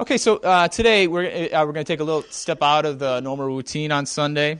[0.00, 2.98] Okay, so uh, today we're uh, we're going to take a little step out of
[2.98, 4.58] the normal routine on Sunday,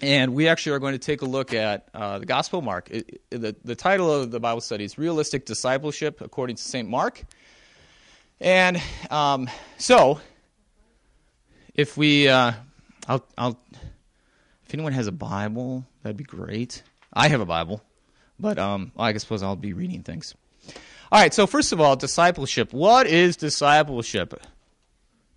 [0.00, 2.88] and we actually are going to take a look at uh, the Gospel of Mark.
[2.92, 6.88] It, it, the the title of the Bible study is "Realistic Discipleship According to Saint
[6.88, 7.24] Mark,"
[8.40, 8.80] and
[9.10, 10.20] um, so
[11.74, 12.52] if we, uh,
[13.08, 13.58] I'll, I'll,
[14.64, 16.84] if anyone has a Bible, that'd be great.
[17.12, 17.82] I have a Bible,
[18.38, 20.36] but um, I suppose I'll be reading things.
[21.12, 22.72] All right, so first of all, discipleship.
[22.72, 24.42] What is discipleship?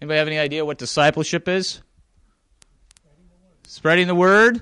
[0.01, 1.81] Anybody have any idea what discipleship is?
[3.67, 4.61] Spreading the word.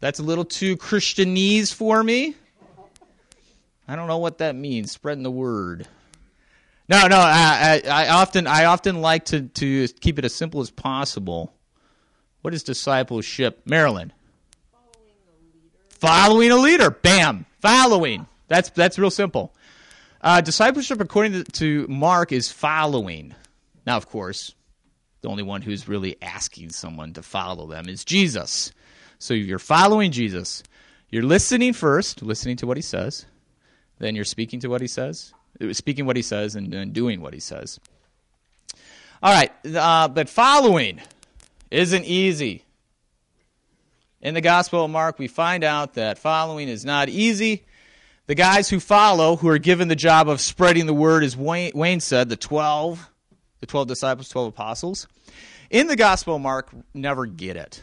[0.00, 2.34] That's a little too Christianese for me.
[3.86, 4.90] I don't know what that means.
[4.90, 5.86] Spreading the word.
[6.88, 7.16] No, no.
[7.16, 11.54] I, I, I often I often like to to keep it as simple as possible.
[12.42, 14.12] What is discipleship, Marilyn?
[14.72, 14.90] Following
[15.28, 15.78] a leader.
[15.90, 16.90] Following a leader.
[16.90, 17.46] Bam.
[17.60, 18.26] Following.
[18.48, 19.54] That's that's real simple.
[20.24, 23.34] Uh, discipleship, according to, Mark, is following.
[23.86, 24.54] Now, of course,
[25.20, 28.72] the only one who's really asking someone to follow them is Jesus.
[29.18, 30.62] So you're following Jesus.
[31.10, 33.26] You're listening first, listening to what he says.
[33.98, 37.34] Then you're speaking to what he says, uh, speaking what he says, and doing what
[37.34, 37.78] he says.
[39.22, 41.02] All right, uh, but following
[41.70, 42.64] isn't easy.
[44.22, 47.64] In the Gospel of Mark, we find out that following is not easy.
[48.26, 51.72] The guys who follow, who are given the job of spreading the word, as Wayne,
[51.74, 53.10] Wayne said, the 12,
[53.60, 55.06] the 12 disciples, 12 apostles,
[55.70, 57.82] in the Gospel Mark, never get it.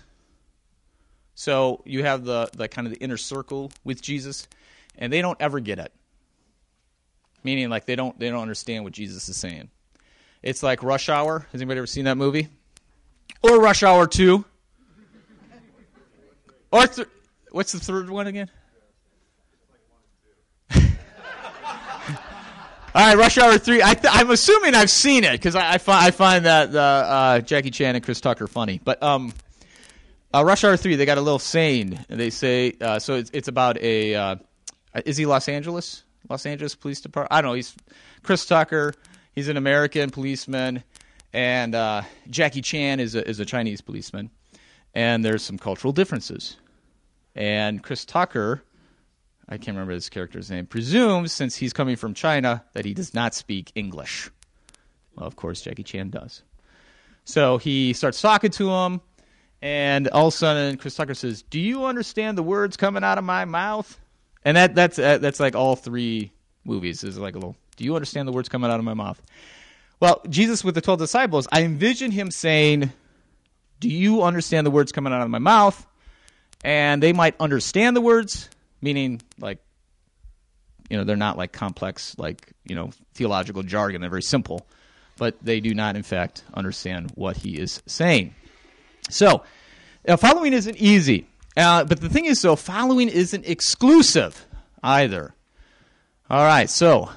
[1.36, 4.48] So you have the, the kind of the inner circle with Jesus,
[4.98, 5.94] and they don't ever get it.
[7.44, 9.70] Meaning, like they don't they don't understand what Jesus is saying.
[10.44, 11.48] It's like Rush Hour.
[11.52, 12.50] Has anybody ever seen that movie?
[13.42, 14.46] Or Rush Hour Two?
[16.72, 17.08] Or th-
[17.52, 18.50] what's the third one again?
[22.94, 23.82] All right, Rush Hour three.
[23.82, 27.40] I am assuming I've seen it because I, I, fi- I, find that uh, uh,
[27.40, 28.82] Jackie Chan and Chris Tucker funny.
[28.84, 29.34] But um,
[30.34, 31.98] uh, Rush Hour three, they got a little saying.
[32.10, 33.14] They say uh, so.
[33.14, 34.16] It's, it's about a.
[34.16, 34.36] Uh,
[35.06, 36.04] is he Los Angeles?
[36.30, 37.32] Los Angeles Police Department.
[37.32, 37.56] I don't know.
[37.56, 37.74] He's
[38.24, 38.94] Chris Tucker.
[39.36, 40.84] He's an American policeman,
[41.32, 44.30] and uh, Jackie Chan is a, is a Chinese policeman.
[44.94, 46.58] And there's some cultural differences.
[47.36, 48.64] And Chris Tucker
[49.52, 53.14] I can't remember his character's name, presumes, since he's coming from China, that he does
[53.14, 54.32] not speak English.
[55.14, 56.42] Well, of course, Jackie Chan does.
[57.26, 59.02] So he starts talking to him,
[59.62, 63.18] and all of a sudden, Chris Tucker says, "Do you understand the words coming out
[63.18, 64.00] of my mouth?"
[64.46, 66.32] And that that's uh, that's like all three
[66.64, 67.58] movies is like a little.
[67.76, 69.22] Do you understand the words coming out of my mouth?
[70.00, 72.94] Well, Jesus with the twelve disciples, I envision him saying,
[73.82, 75.86] "Do you understand the words coming out of my mouth?"
[76.64, 78.50] And they might understand the words,
[78.82, 79.60] meaning like
[80.90, 84.02] you know they're not like complex like you know theological jargon.
[84.02, 84.66] They're very simple.
[85.18, 88.34] But they do not in fact understand what he is saying.
[89.10, 89.44] So
[90.08, 91.28] uh, following isn't easy.
[91.56, 94.46] Uh, but the thing is though following isn't exclusive
[94.82, 95.36] either.
[96.30, 96.70] All right.
[96.70, 97.10] So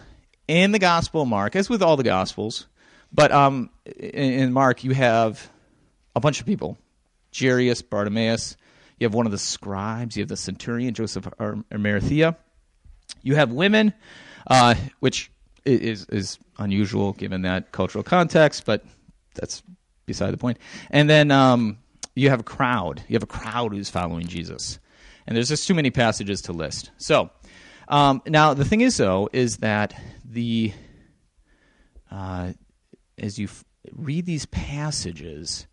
[0.48, 2.66] in the gospel of mark as with all the gospels
[3.14, 5.48] but um, in, in mark you have
[6.16, 6.76] a bunch of people.
[7.36, 8.56] Jairus bartimaeus
[8.98, 10.16] you have one of the scribes.
[10.16, 12.36] You have the centurion, Joseph Arimathea.
[13.22, 13.92] You have women,
[14.46, 15.30] uh, which
[15.64, 18.84] is is unusual given that cultural context, but
[19.34, 19.62] that's
[20.06, 20.58] beside the point.
[20.90, 21.78] And then um,
[22.14, 23.02] you have a crowd.
[23.08, 24.78] You have a crowd who's following Jesus,
[25.26, 26.90] and there's just too many passages to list.
[26.98, 27.30] So
[27.88, 29.94] um, now the thing is, though, is that
[30.24, 30.72] the
[32.10, 32.52] uh,
[33.18, 35.66] as you f- read these passages,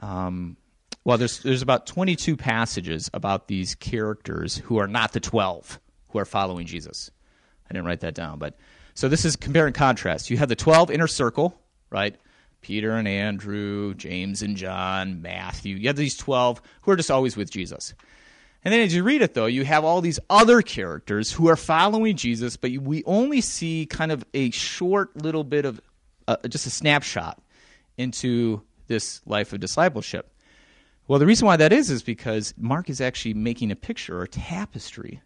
[0.00, 0.56] um,
[1.06, 5.78] well, there's there's about 22 passages about these characters who are not the 12
[6.08, 7.12] who are following Jesus.
[7.70, 8.58] I didn't write that down, but
[8.94, 10.30] so this is compare and contrast.
[10.30, 12.16] You have the 12 inner circle, right?
[12.60, 15.76] Peter and Andrew, James and John, Matthew.
[15.76, 17.94] You have these 12 who are just always with Jesus.
[18.64, 21.54] And then as you read it, though, you have all these other characters who are
[21.54, 25.80] following Jesus, but we only see kind of a short little bit of
[26.26, 27.40] uh, just a snapshot
[27.96, 30.32] into this life of discipleship.
[31.08, 34.22] Well, the reason why that is is because Mark is actually making a picture or
[34.22, 35.20] a tapestry.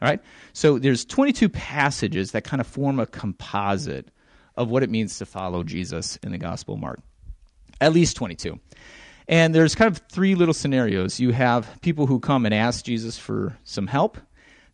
[0.00, 0.20] All right?
[0.52, 4.10] So there's 22 passages that kind of form a composite
[4.56, 7.00] of what it means to follow Jesus in the Gospel of Mark.
[7.80, 8.58] At least 22.
[9.28, 11.18] And there's kind of three little scenarios.
[11.18, 14.18] You have people who come and ask Jesus for some help.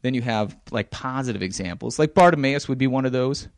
[0.02, 1.99] Then you have like positive examples.
[1.99, 3.49] Like Bartimaeus would be one of those.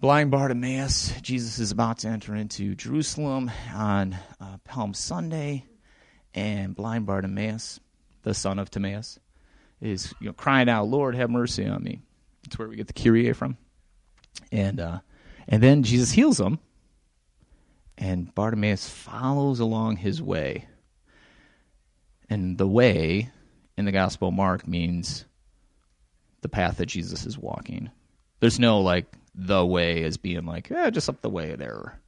[0.00, 5.66] Blind Bartimaeus, Jesus is about to enter into Jerusalem on uh, Palm Sunday,
[6.32, 7.80] and blind Bartimaeus,
[8.22, 9.18] the son of Timaeus,
[9.78, 12.00] is you know crying out, "Lord, have mercy on me."
[12.42, 13.58] That's where we get the Kyrie from,
[14.50, 15.00] and uh,
[15.46, 16.60] And then Jesus heals him,
[17.98, 20.66] and Bartimaeus follows along his way.
[22.30, 23.30] And the way
[23.76, 25.24] in the Gospel of Mark means
[26.40, 27.90] the path that Jesus is walking.
[28.38, 29.12] There's no like
[29.46, 31.98] the way as being like, eh, just up the way there.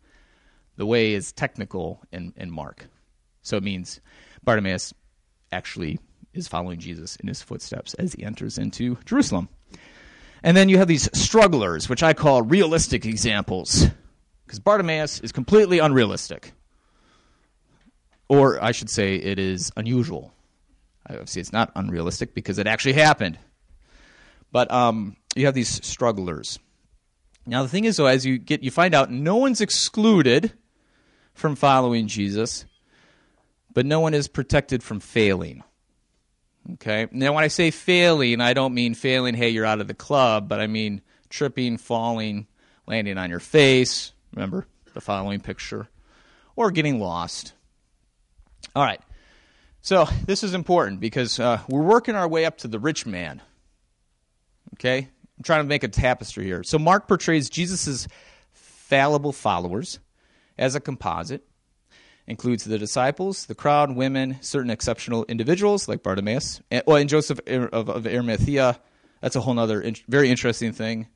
[0.77, 2.87] The way is technical in, in Mark.
[3.43, 4.01] So it means
[4.45, 4.93] Bartimaeus
[5.51, 5.99] actually
[6.35, 9.49] is following Jesus in his footsteps as he enters into Jerusalem.
[10.43, 13.87] And then you have these strugglers, which I call realistic examples,
[14.45, 16.53] because Bartimaeus is completely unrealistic.
[18.29, 20.33] Or I should say, it is unusual.
[21.09, 23.39] Obviously, it's not unrealistic because it actually happened.
[24.51, 26.59] But um, you have these strugglers.
[27.47, 30.53] Now the thing is, though, as you get, you find out no one's excluded
[31.35, 32.65] from following Jesus,
[33.73, 35.63] but no one is protected from failing.
[36.75, 37.09] Okay.
[37.11, 39.35] Now, when I say failing, I don't mean failing.
[39.35, 42.47] Hey, you're out of the club, but I mean tripping, falling,
[42.87, 44.13] landing on your face.
[44.35, 45.89] Remember the following picture,
[46.55, 47.55] or getting lost.
[48.77, 49.01] All right.
[49.81, 53.43] So this is important because uh, we're working our way up to the rich man.
[54.75, 55.09] Okay,
[55.43, 56.63] I'm trying to make a tapestry here.
[56.63, 58.07] So Mark portrays Jesus'
[58.53, 59.99] fallible followers
[60.57, 61.45] as a composite.
[62.29, 67.41] Includes the disciples, the crowd, women, certain exceptional individuals like Bartimaeus, and, well, and Joseph
[67.49, 68.79] of, of Arimathea.
[69.21, 71.09] That's a whole other very interesting thing.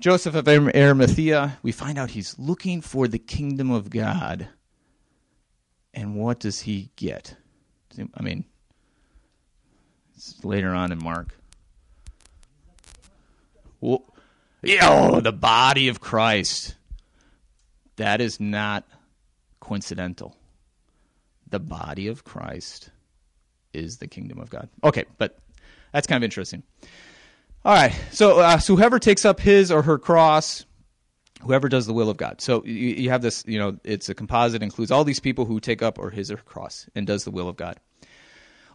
[0.00, 4.48] Joseph of Arimathea, we find out he's looking for the kingdom of God.
[5.94, 7.36] And what does he get?
[8.16, 8.46] I mean,
[10.42, 11.39] later on in Mark.
[13.80, 14.04] Well,
[14.82, 16.76] oh, the body of Christ.
[17.96, 18.86] That is not
[19.60, 20.36] coincidental.
[21.48, 22.90] The body of Christ
[23.72, 24.68] is the kingdom of God.
[24.84, 25.38] Okay, but
[25.92, 26.62] that's kind of interesting.
[27.64, 30.64] All right, so, uh, so whoever takes up his or her cross,
[31.42, 32.40] whoever does the will of God.
[32.40, 35.60] So you, you have this, you know, it's a composite, includes all these people who
[35.60, 37.78] take up or his or her cross and does the will of God.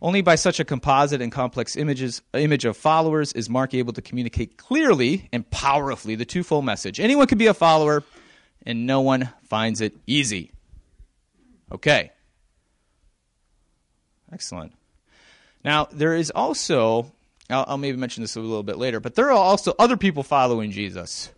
[0.02, 4.02] Only by such a composite and complex images, image of followers is Mark able to
[4.02, 7.00] communicate clearly and powerfully the twofold message.
[7.00, 8.04] Anyone can be a follower,
[8.66, 10.52] and no one finds it easy.
[11.72, 12.12] Okay.
[14.32, 14.74] Excellent.
[15.64, 17.12] Now, there is also,
[17.50, 20.24] I'll, I'll, maybe mention this a little bit later, but there are also other people
[20.24, 21.32] following Jesus.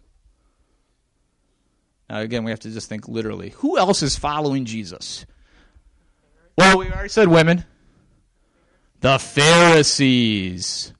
[2.09, 3.51] Now, again, we have to just think literally.
[3.57, 5.25] Who else is following Jesus?
[6.57, 7.63] Well, we already said women.
[8.99, 10.93] The Pharisees.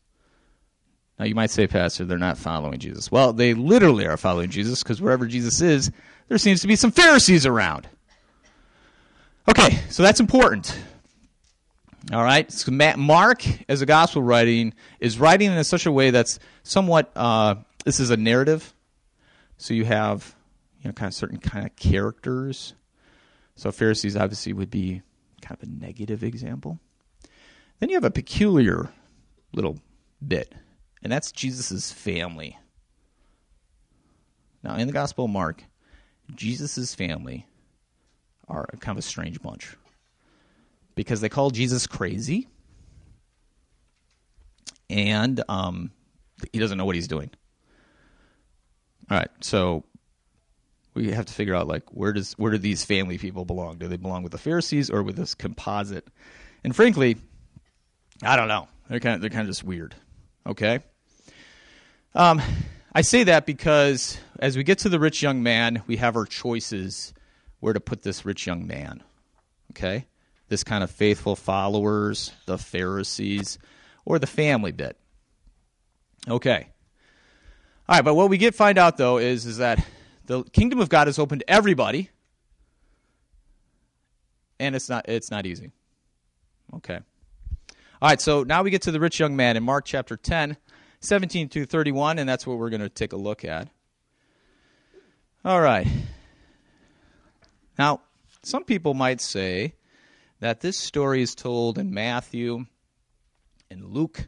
[1.17, 3.11] Now, you might say, Pastor, they're not following Jesus.
[3.11, 5.91] Well, they literally are following Jesus because wherever Jesus is,
[6.27, 7.88] there seems to be some Pharisees around.
[9.49, 10.77] Okay, so that's important.
[12.13, 16.39] All right, so Mark, as a gospel writing, is writing in such a way that's
[16.63, 17.11] somewhat.
[17.15, 18.73] Uh, this is a narrative,
[19.57, 20.35] so you have
[20.81, 22.75] you know kind of certain kind of characters.
[23.55, 25.01] So Pharisees obviously would be
[25.41, 26.79] kind of a negative example.
[27.79, 28.89] Then you have a peculiar
[29.53, 29.79] little
[30.25, 30.53] bit,
[31.03, 32.57] and that's Jesus' family.
[34.63, 35.63] Now, in the Gospel of Mark,
[36.35, 37.45] Jesus' family
[38.47, 39.75] are kind of a strange bunch
[40.95, 42.47] because they call Jesus crazy,
[44.89, 45.91] and um,
[46.51, 47.30] he doesn't know what he's doing.
[49.09, 49.83] All right, so
[50.95, 53.78] we have to figure out like where does where do these family people belong?
[53.78, 56.07] Do they belong with the Pharisees or with this composite?
[56.63, 57.18] And frankly,
[58.24, 58.68] I don't know.
[58.90, 59.95] They're kind of they're kind of just weird.
[60.45, 60.80] Okay.
[62.16, 62.42] Um,
[62.94, 66.26] I say that because as we get to the rich young man, we have our
[66.26, 67.14] choices
[67.59, 69.04] where to put this rich young man.
[69.71, 70.07] Okay,
[70.47, 73.59] this kind of faithful followers, the Pharisees,
[74.06, 74.97] or the family bit.
[76.28, 76.69] Okay.
[77.88, 79.86] All right, but what we get find out though is is that
[80.26, 82.09] the kingdom of God is open to everybody,
[84.59, 85.71] and it's not it's not easy.
[86.76, 87.00] Okay.
[87.99, 90.56] All right, so now we get to the rich young man in Mark chapter 10,
[90.99, 93.69] 17 to 31, and that's what we're going to take a look at.
[95.44, 95.87] All right.
[97.80, 98.01] Now,
[98.44, 99.73] some people might say
[100.42, 102.68] that this story is told in Matthew
[103.71, 104.27] and Luke,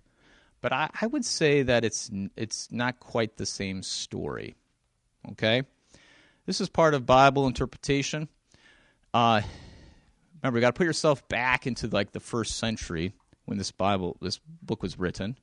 [0.61, 4.55] but I, I would say that it's it's not quite the same story.
[5.33, 5.61] Okay,
[6.47, 8.29] this is part of Bible interpretation.
[9.13, 9.41] Uh,
[10.41, 13.13] remember, you got to put yourself back into like the first century
[13.49, 15.35] when this Bible, this book was written.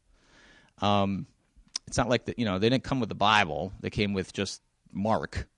[0.81, 1.27] Um,
[1.89, 4.33] it's not like that, you know, they didn't come with the Bible; they came with
[4.33, 5.49] just Mark.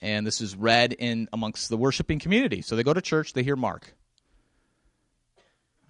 [0.00, 2.62] And this is read in amongst the worshiping community.
[2.62, 3.92] So they go to church, they hear Mark.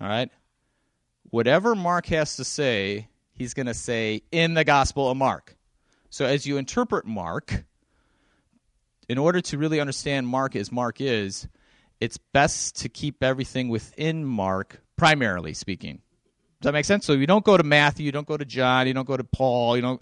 [0.01, 0.31] All right?
[1.31, 5.57] Whatever Mark has to say, he's going to say in the Gospel of Mark.
[6.11, 7.65] So as you interpret Mark,
[9.09, 11.47] in order to really understand Mark as Mark is,
[12.01, 16.01] it's best to keep everything within Mark, primarily speaking.
[16.61, 17.05] Does that make sense?
[17.05, 19.25] So you don't go to Matthew, you don't go to John, you don't go to
[19.25, 20.01] Paul, you don't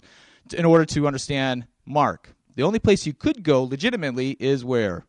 [0.53, 2.35] in order to understand Mark.
[2.55, 5.07] The only place you could go legitimately is where?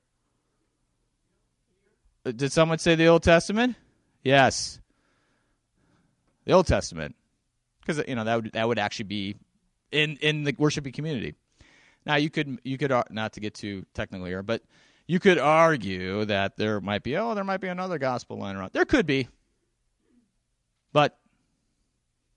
[2.25, 3.77] Uh, did someone say the Old Testament?
[4.25, 4.81] Yes.
[6.47, 7.15] The Old Testament.
[7.81, 9.37] Because you know that would that would actually be
[9.91, 11.35] in in the worshiping community.
[12.07, 14.63] Now you could you could uh, not to get too technical here, but
[15.07, 18.71] you could argue that there might be oh there might be another gospel line around.
[18.73, 19.29] There could be,
[20.93, 21.19] but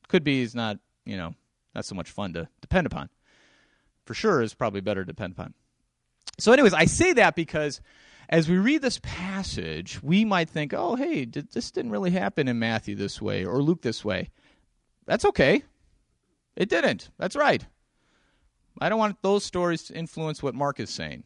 [0.08, 1.34] could be is not you know
[1.74, 3.10] not so much fun to depend upon.
[4.06, 5.54] For sure, is probably better to depend upon.
[6.38, 7.82] So, anyways, I say that because
[8.30, 12.48] as we read this passage, we might think, oh, hey, did, this didn't really happen
[12.48, 14.30] in Matthew this way or Luke this way.
[15.06, 15.64] That's okay.
[16.56, 17.10] It didn't.
[17.18, 17.66] That's right.
[18.82, 21.24] I don't want those stories to influence what Mark is saying.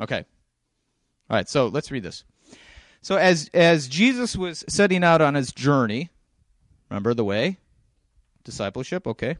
[0.00, 0.24] Okay.
[1.28, 2.24] All right, so let's read this.
[3.02, 6.10] So as as Jesus was setting out on his journey,
[6.88, 7.58] remember the way?
[8.44, 9.36] Discipleship, okay.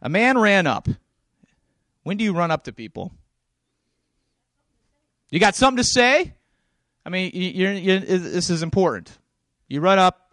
[0.00, 0.88] A man ran up.
[2.02, 3.12] When do you run up to people?
[5.30, 6.34] You got something to say?
[7.04, 9.16] I mean, you're, you're, this is important.
[9.68, 10.32] You run up,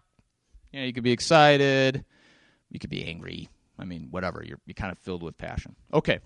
[0.72, 2.06] you know, you could be excited,
[2.70, 3.50] you could be angry,
[3.80, 4.44] I mean, whatever.
[4.46, 5.76] You're, you're kind of filled with passion.
[5.94, 6.20] Okay.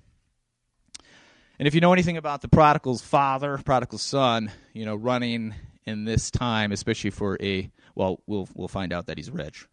[1.58, 6.06] And if you know anything about the prodigal's father, prodigal son, you know, running in
[6.06, 9.68] this time, especially for a well, we'll we'll find out that he's rich.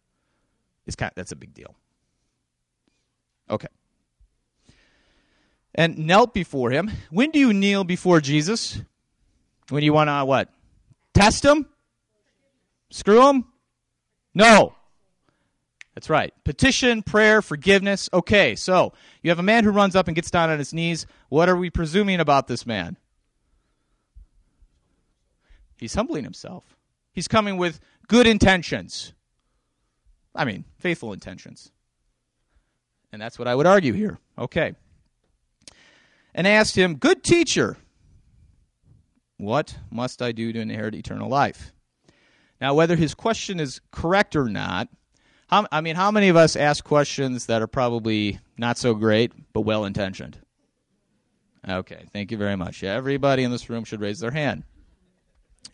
[0.85, 1.75] It's kind of, that's a big deal.
[3.49, 3.67] Okay.
[5.75, 6.91] And knelt before him.
[7.09, 8.81] When do you kneel before Jesus?
[9.69, 10.49] When you want to what?
[11.13, 11.67] Test him?
[12.89, 13.45] Screw him?
[14.33, 14.75] No.
[15.95, 16.33] That's right.
[16.43, 18.09] Petition, prayer, forgiveness.
[18.11, 21.05] Okay, so you have a man who runs up and gets down on his knees.
[21.29, 22.97] What are we presuming about this man?
[25.83, 26.77] He's humbling himself.
[27.11, 29.11] He's coming with good intentions.
[30.33, 31.73] I mean, faithful intentions.
[33.11, 34.17] And that's what I would argue here.
[34.39, 34.75] Okay.
[36.33, 37.75] And asked him, Good teacher,
[39.35, 41.73] what must I do to inherit eternal life?
[42.61, 44.87] Now, whether his question is correct or not,
[45.47, 49.33] how, I mean, how many of us ask questions that are probably not so great,
[49.51, 50.39] but well intentioned?
[51.67, 52.85] Okay, thank you very much.
[52.85, 54.63] Everybody in this room should raise their hand.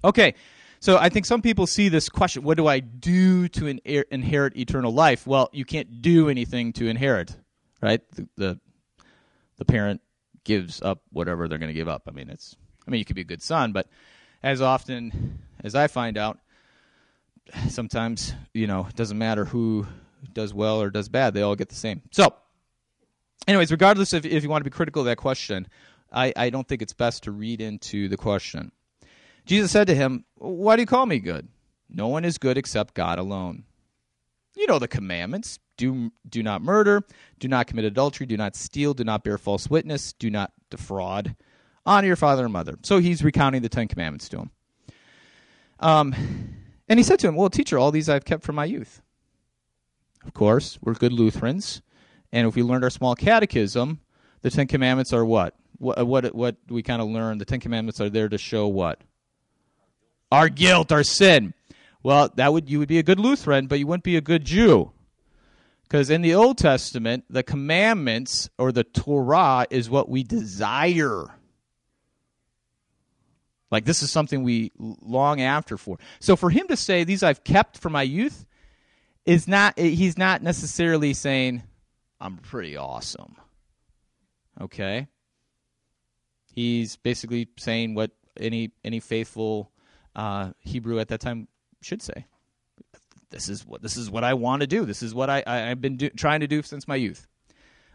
[0.03, 0.36] Okay,
[0.79, 4.05] so I think some people see this question what do I do to in- er,
[4.12, 5.27] inherit eternal life?
[5.27, 7.36] Well, you can't do anything to inherit,
[7.81, 8.01] right?
[8.12, 8.60] The, the,
[9.58, 10.01] the parent
[10.43, 12.03] gives up whatever they're going to give up.
[12.08, 12.55] I mean, it's,
[12.88, 13.88] I mean, you could be a good son, but
[14.41, 16.39] as often as I find out,
[17.69, 19.88] sometimes you know it doesn't matter who
[20.34, 22.01] does well or does bad; they all get the same.
[22.12, 22.34] So,
[23.48, 25.67] anyways, regardless of if you want to be critical of that question,
[26.12, 28.72] I, I don't think it's best to read into the question.
[29.46, 31.48] Jesus said to him, "Why do you call me good?
[31.89, 33.63] No one is good except God alone.
[34.55, 37.03] You know the commandments: do do not murder,
[37.39, 41.36] do not commit adultery, do not steal, do not bear false witness, do not defraud."
[41.86, 42.77] Honor your father and mother.
[42.84, 44.51] So he's recounting the Ten Commandments to him.
[45.79, 46.13] Um,
[46.88, 49.01] and he said to him, Well, teacher, all these I've kept from my youth.
[50.25, 51.81] Of course, we're good Lutherans.
[52.31, 54.01] And if we learned our small catechism,
[54.41, 55.55] the Ten Commandments are what?
[55.77, 59.01] What, what, what we kind of learned, the Ten Commandments are there to show what?
[60.31, 61.53] Our guilt, our sin.
[62.03, 64.45] Well, that would you would be a good Lutheran, but you wouldn't be a good
[64.45, 64.91] Jew.
[65.83, 71.25] Because in the Old Testament, the commandments or the Torah is what we desire.
[73.71, 75.98] Like this is something we long after for.
[76.19, 78.45] So for him to say these I've kept from my youth
[79.25, 81.63] is not he's not necessarily saying
[82.19, 83.36] I'm pretty awesome.
[84.59, 85.07] Okay?
[86.53, 89.71] He's basically saying what any any faithful
[90.16, 91.48] uh, Hebrew at that time
[91.82, 92.25] should say.
[93.30, 94.86] This is what this is what I want to do.
[94.86, 97.28] This is what I, I have been do, trying to do since my youth.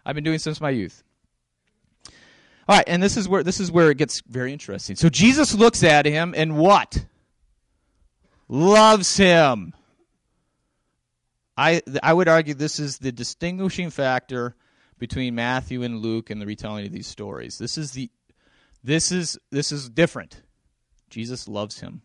[0.06, 1.02] I've been doing since my youth.
[2.68, 4.96] All right, and this is where this is where it gets very interesting.
[4.96, 7.04] So Jesus looks at him and what?
[8.48, 9.74] Loves him.
[11.56, 14.54] I I would argue this is the distinguishing factor
[14.98, 17.58] between Matthew and Luke and the retelling of these stories.
[17.58, 18.10] This is the
[18.82, 20.42] this is this is different.
[21.10, 22.02] Jesus loves him.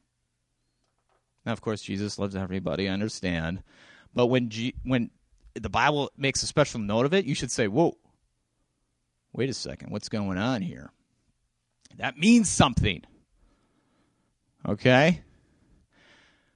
[1.45, 2.87] Now, of course, Jesus loves everybody.
[2.89, 3.63] I understand,
[4.13, 5.09] but when G, when
[5.55, 7.97] the Bible makes a special note of it, you should say, "Whoa,
[9.33, 10.91] wait a second, what's going on here?
[11.97, 13.03] That means something.
[14.67, 15.21] Okay?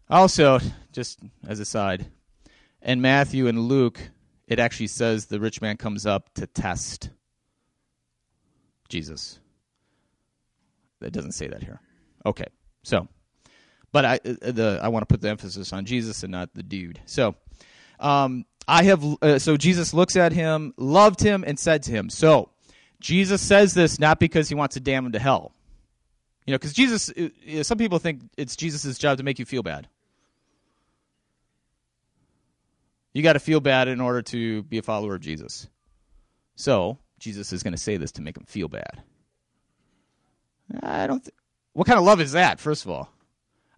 [0.10, 0.60] Also,
[0.92, 2.08] just as a side,
[2.82, 4.00] in Matthew and Luke,
[4.48, 7.10] it actually says the rich man comes up to test
[8.90, 9.40] Jesus.
[11.00, 11.82] That doesn't say that here.
[12.26, 12.48] Okay,
[12.84, 13.08] so,
[13.92, 16.64] but I uh, the I want to put the emphasis on Jesus and not the
[16.64, 17.00] dude.
[17.06, 17.36] So,
[18.00, 22.10] um, I have uh, so Jesus looks at him, loved him, and said to him.
[22.10, 22.50] So,
[23.00, 25.54] Jesus says this not because he wants to damn him to hell.
[26.46, 29.64] You know, because Jesus, uh, some people think it's Jesus' job to make you feel
[29.64, 29.88] bad.
[33.14, 35.68] You got to feel bad in order to be a follower of Jesus.
[36.56, 39.04] So, Jesus is going to say this to make him feel bad.
[40.82, 41.24] I don't.
[41.24, 41.34] Th-
[41.74, 42.60] what kind of love is that?
[42.60, 43.10] First of all,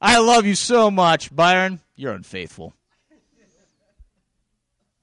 [0.02, 1.80] I love you so much, Byron.
[1.96, 2.74] You're unfaithful.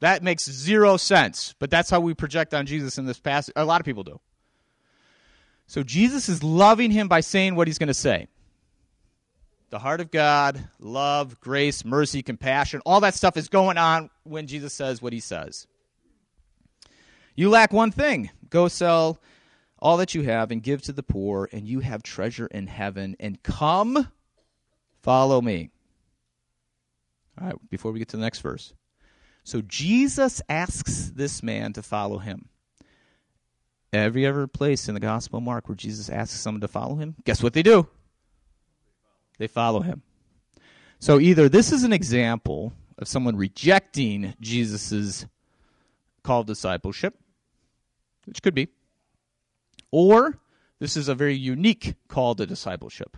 [0.00, 3.52] That makes zero sense, but that's how we project on Jesus in this passage.
[3.54, 4.20] A lot of people do.
[5.68, 8.26] So Jesus is loving him by saying what he's going to say.
[9.70, 14.46] The heart of God, love, grace, mercy, compassion, all that stuff is going on when
[14.46, 15.66] Jesus says what he says.
[17.34, 18.30] You lack one thing.
[18.50, 19.18] Go sell
[19.82, 23.16] all that you have and give to the poor, and you have treasure in heaven.
[23.18, 24.08] And come,
[25.02, 25.70] follow me.
[27.38, 28.72] All right, before we get to the next verse.
[29.42, 32.48] So Jesus asks this man to follow him.
[33.92, 37.16] Every ever place in the Gospel of Mark where Jesus asks someone to follow him,
[37.24, 37.88] guess what they do?
[39.38, 40.02] They follow him.
[41.00, 45.26] So either this is an example of someone rejecting Jesus'
[46.22, 47.18] call discipleship,
[48.26, 48.68] which could be,
[49.92, 50.40] or
[50.80, 53.16] this is a very unique call to discipleship.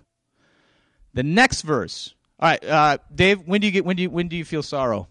[1.14, 2.14] The next verse.
[2.38, 3.40] All right, uh, Dave.
[3.46, 3.86] When do you get?
[3.86, 4.10] When do you?
[4.10, 5.08] When do you feel sorrow?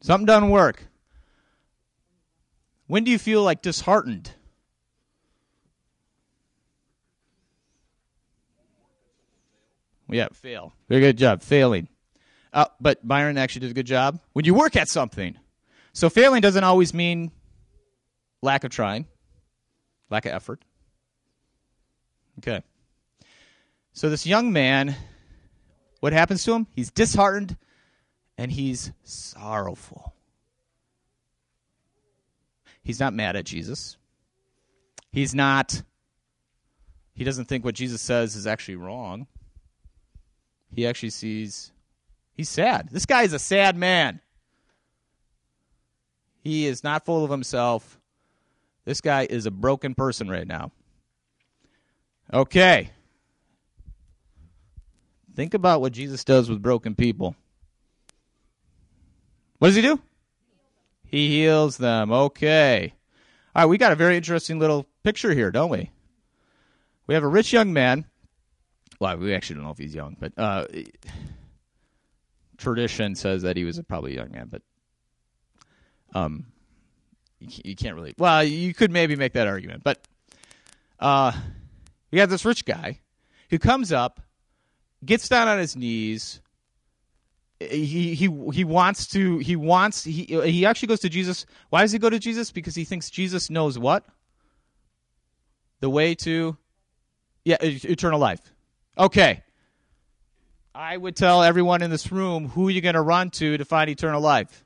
[0.00, 0.84] Something doesn't work.
[2.88, 4.32] When do you feel like disheartened?
[10.10, 10.72] Yeah, fail.
[10.88, 11.42] Very good job.
[11.42, 11.88] Failing.
[12.52, 14.20] Uh, but Byron actually did a good job.
[14.32, 15.36] When you work at something.
[15.92, 17.30] So failing doesn't always mean
[18.42, 19.06] lack of trying,
[20.10, 20.64] lack of effort.
[22.38, 22.62] Okay.
[23.92, 24.94] So this young man,
[26.00, 26.66] what happens to him?
[26.74, 27.56] He's disheartened
[28.36, 30.14] and he's sorrowful.
[32.82, 33.96] He's not mad at Jesus.
[35.10, 35.82] He's not,
[37.14, 39.26] he doesn't think what Jesus says is actually wrong.
[40.70, 41.72] He actually sees,
[42.34, 42.88] he's sad.
[42.90, 44.20] This guy is a sad man.
[46.40, 47.98] He is not full of himself.
[48.88, 50.72] This guy is a broken person right now.
[52.32, 52.88] Okay.
[55.36, 57.36] Think about what Jesus does with broken people.
[59.58, 60.00] What does he do?
[61.04, 62.10] He heals them.
[62.10, 62.94] Okay.
[63.54, 65.90] All right, we got a very interesting little picture here, don't we?
[67.06, 68.06] We have a rich young man.
[68.98, 70.64] Well, we actually don't know if he's young, but uh,
[72.56, 74.62] tradition says that he was probably a young man, but
[76.14, 76.46] um,
[77.40, 78.14] you can't really.
[78.18, 80.06] Well, you could maybe make that argument, but
[80.98, 81.32] uh,
[82.10, 83.00] you have this rich guy
[83.50, 84.20] who comes up,
[85.04, 86.40] gets down on his knees.
[87.60, 89.38] He he he wants to.
[89.38, 90.04] He wants.
[90.04, 91.46] He he actually goes to Jesus.
[91.70, 92.52] Why does he go to Jesus?
[92.52, 94.04] Because he thinks Jesus knows what
[95.80, 96.56] the way to,
[97.44, 98.40] yeah, eternal life.
[98.96, 99.42] Okay.
[100.74, 103.90] I would tell everyone in this room who you're going to run to to find
[103.90, 104.64] eternal life.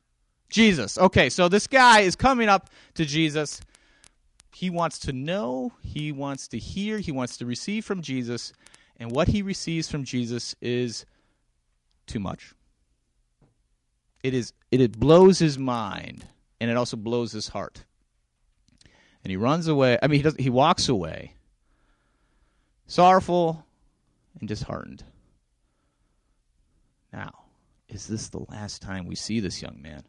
[0.52, 0.98] Jesus.
[0.98, 3.60] Okay, so this guy is coming up to Jesus.
[4.54, 8.52] He wants to know, he wants to hear, he wants to receive from Jesus,
[8.98, 11.06] and what he receives from Jesus is
[12.06, 12.52] too much.
[14.22, 16.24] It is it, it blows his mind
[16.60, 17.84] and it also blows his heart.
[19.24, 19.98] And he runs away.
[20.02, 21.34] I mean, he does he walks away
[22.86, 23.64] sorrowful
[24.38, 25.02] and disheartened.
[27.12, 27.32] Now,
[27.88, 30.02] is this the last time we see this young man?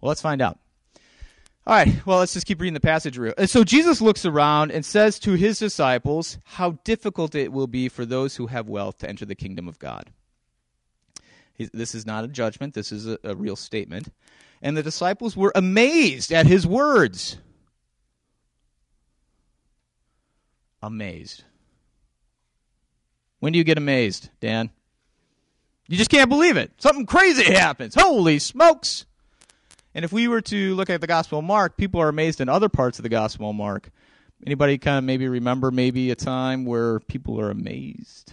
[0.00, 0.58] Well, let's find out.
[1.66, 3.16] All right, well, let's just keep reading the passage.
[3.16, 3.32] Real.
[3.46, 8.04] So Jesus looks around and says to his disciples how difficult it will be for
[8.04, 10.10] those who have wealth to enter the kingdom of God.
[11.72, 14.08] this is not a judgment, this is a, a real statement.
[14.60, 17.38] And the disciples were amazed at his words.
[20.82, 21.44] Amazed.
[23.40, 24.70] When do you get amazed, Dan?
[25.88, 26.72] You just can't believe it.
[26.78, 27.94] Something crazy happens.
[27.94, 29.06] Holy smokes.
[29.94, 32.48] And if we were to look at the Gospel of Mark, people are amazed in
[32.48, 33.90] other parts of the Gospel of Mark.
[34.44, 38.32] Anybody kind of maybe remember maybe a time where people are amazed?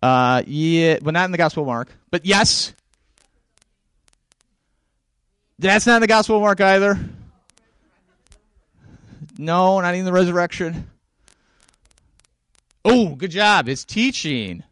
[0.00, 1.88] Uh, yeah, but not in the Gospel of Mark.
[2.10, 2.72] But yes,
[5.58, 6.98] that's not in the Gospel of Mark either.
[9.36, 10.88] No, not even the resurrection.
[12.84, 13.68] Oh, good job.
[13.68, 14.62] It's teaching.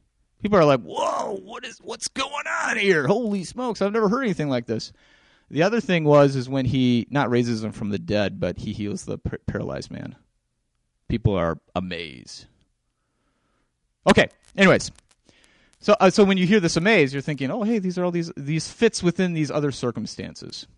[0.46, 3.09] People are like, "Whoa, what is what's going on here?
[3.09, 3.82] Holy smokes!
[3.82, 4.92] I've never heard anything like this."
[5.50, 8.72] The other thing was is when he not raises him from the dead, but he
[8.72, 10.14] heals the par- paralyzed man.
[11.09, 12.46] People are amazed.
[14.09, 14.28] Okay.
[14.56, 14.92] Anyways,
[15.80, 18.12] so uh, so when you hear this amaze, you're thinking, oh hey, these are all
[18.12, 20.68] these these fits within these other circumstances.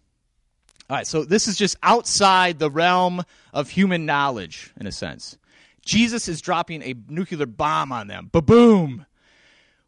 [0.88, 5.36] All right, so this is just outside the realm of human knowledge in a sense.
[5.84, 8.30] Jesus is dropping a nuclear bomb on them.
[8.32, 9.04] Ba boom.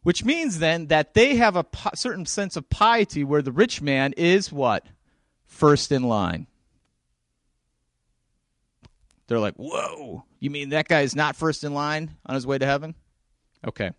[0.03, 3.81] Which means then that they have a po- certain sense of piety where the rich
[3.81, 4.85] man is what?
[5.45, 6.47] First in line.
[9.27, 12.65] They're like, whoa, you mean that guy's not first in line on his way to
[12.65, 12.95] heaven?
[13.65, 13.91] Okay.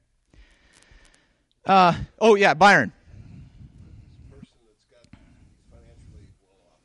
[1.65, 2.93] Uh, oh, yeah, Byron.
[4.29, 6.83] person that's got he's financially well off,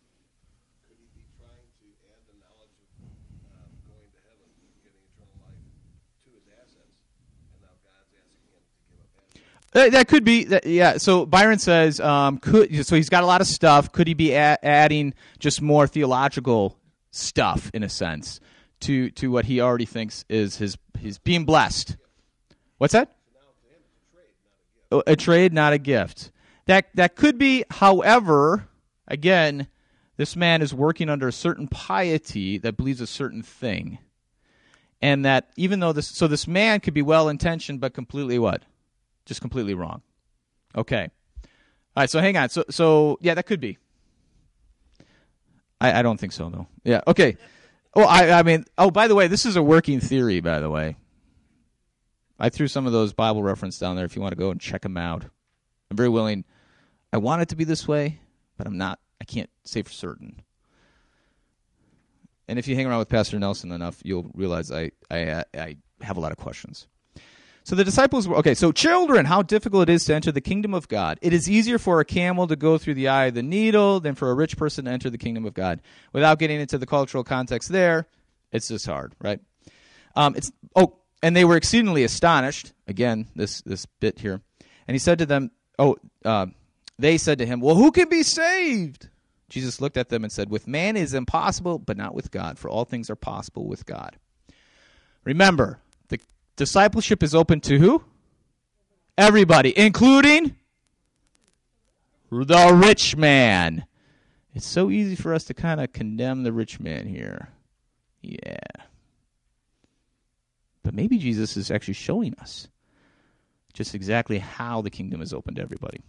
[0.86, 2.94] could he be trying to add the knowledge of
[3.52, 4.48] um, going to heaven,
[4.86, 5.58] getting eternal life,
[6.24, 6.94] to his assets,
[7.52, 9.42] and now God's asking him to give up assets?
[9.78, 10.98] That, that could be, that, yeah.
[10.98, 13.92] So Byron says, um, could so he's got a lot of stuff.
[13.92, 16.80] Could he be a- adding just more theological
[17.12, 18.40] stuff in a sense
[18.80, 21.96] to to what he already thinks is his his being blessed?
[22.80, 23.18] What's that?
[25.06, 26.32] A trade, not a gift.
[26.66, 27.64] That that could be.
[27.70, 28.68] However,
[29.08, 29.68] again,
[30.16, 34.00] this man is working under a certain piety that believes a certain thing,
[35.04, 38.64] and that even though this, so this man could be well intentioned, but completely what?
[39.28, 40.02] Just completely wrong.
[40.76, 41.10] Okay.
[41.96, 42.50] All right, so hang on.
[42.50, 43.78] So so yeah, that could be.
[45.80, 46.68] I, I don't think so though.
[46.84, 47.02] Yeah.
[47.06, 47.38] Okay.
[47.96, 50.40] Well, I I mean, oh, by the way, this is a working theory.
[50.40, 50.96] By the way,
[52.40, 54.06] I threw some of those Bible reference down there.
[54.06, 55.26] If you want to go and check them out,
[55.90, 56.46] I'm very willing.
[57.12, 58.20] I want it to be this way,
[58.58, 59.00] but I'm not.
[59.20, 60.42] I can't say for certain.
[62.48, 66.18] And if you hang around with Pastor Nelson enough, you'll realize I I I have
[66.18, 66.88] a lot of questions.
[67.68, 68.54] So the disciples were okay.
[68.54, 71.20] So children, how difficult it is to enter the kingdom of God.
[71.22, 74.16] It is easier for a camel to go through the eye of the needle than
[74.16, 75.82] for a rich person to enter the kingdom of God.
[76.14, 78.08] Without getting into the cultural context there,
[78.54, 79.42] it's just hard, right?
[80.16, 82.72] Um, it's oh, and they were exceedingly astonished.
[82.88, 84.40] Again, this this bit here,
[84.88, 86.46] and he said to them, "Oh, uh,
[86.98, 89.10] they said to him, well, who can be saved?"
[89.50, 92.70] Jesus looked at them and said, "With man is impossible, but not with God, for
[92.70, 94.16] all things are possible with God."
[95.26, 95.82] Remember,
[96.58, 98.04] discipleship is open to who?
[99.18, 100.56] Everybody, including
[102.30, 103.86] the rich man.
[104.54, 107.50] It's so easy for us to kind of condemn the rich man here.
[108.22, 108.58] Yeah.
[110.84, 112.68] But maybe Jesus is actually showing us
[113.74, 116.02] just exactly how the kingdom is open to everybody.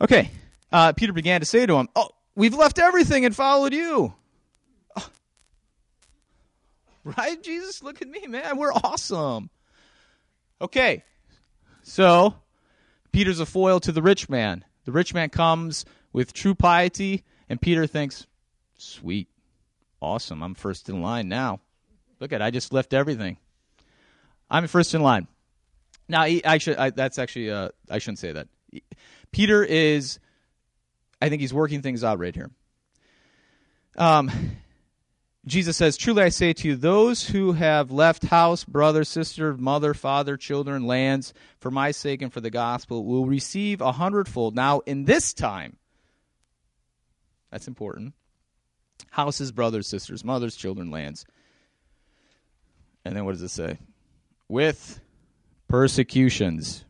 [0.00, 0.30] Okay.
[0.70, 4.14] Uh, Peter began to say to him, Oh, we've left everything and followed you.
[7.16, 7.84] Right, Jesus?
[7.84, 8.56] Look at me, man.
[8.56, 9.48] We're awesome.
[10.60, 11.04] Okay.
[11.82, 12.34] So,
[13.12, 14.64] Peter's a foil to the rich man.
[14.86, 18.26] The rich man comes with true piety, and Peter thinks,
[18.76, 19.28] Sweet.
[20.00, 20.42] Awesome.
[20.42, 21.60] I'm first in line now.
[22.20, 23.38] Look at I just left everything.
[24.50, 25.28] I'm first in line.
[26.08, 26.76] Now, he, I should.
[26.76, 27.50] I, that's actually.
[27.50, 28.48] Uh, I shouldn't say that.
[29.32, 30.18] Peter is.
[31.20, 32.50] I think he's working things out right here.
[33.96, 34.30] Um,
[35.46, 39.94] Jesus says, "Truly I say to you, those who have left house, brother, sister, mother,
[39.94, 44.56] father, children, lands, for my sake and for the gospel, will receive a hundredfold.
[44.56, 45.76] Now, in this time,
[47.50, 48.14] that's important.
[49.10, 51.24] Houses, brothers, sisters, mothers, children, lands."
[53.04, 53.78] And then what does it say?
[54.48, 55.00] With
[55.68, 56.84] persecutions.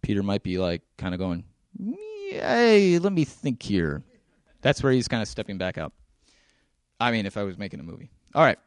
[0.00, 1.44] Peter might be like kind of going,
[2.30, 4.02] hey, let me think here.
[4.62, 5.92] That's where he's kind of stepping back out.
[6.98, 8.10] I mean, if I was making a movie.
[8.34, 8.58] All right.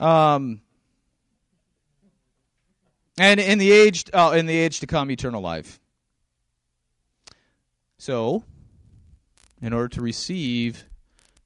[0.00, 0.60] Um,
[3.18, 5.78] and in the age, oh, in the age to come, eternal life.
[7.98, 8.44] So,
[9.62, 10.84] in order to receive,